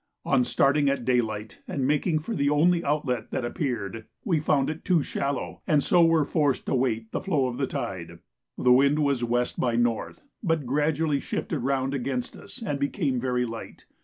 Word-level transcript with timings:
On 0.25 0.43
starting 0.43 0.89
at 0.89 1.05
daylight 1.05 1.59
and 1.67 1.85
making 1.85 2.17
for 2.17 2.33
the 2.35 2.49
only 2.49 2.83
outlet 2.83 3.29
that 3.29 3.45
appeared, 3.45 4.07
we 4.25 4.39
found 4.39 4.67
it 4.67 4.83
too 4.83 5.03
shallow, 5.03 5.61
and 5.67 5.83
so 5.83 6.03
were 6.03 6.25
forced 6.25 6.65
to 6.65 6.73
wait 6.73 7.11
the 7.11 7.21
flow 7.21 7.45
of 7.45 7.59
the 7.59 7.67
tide. 7.67 8.17
The 8.57 8.73
wind 8.73 8.97
was 8.97 9.19
W. 9.19 9.45
by 9.59 9.73
N., 9.75 10.15
but 10.41 10.65
gradually 10.65 11.19
shifted 11.19 11.59
round 11.59 11.93
against 11.93 12.35
us 12.35 12.63
and 12.63 12.79
became 12.79 13.19
very 13.19 13.45
light. 13.45 13.85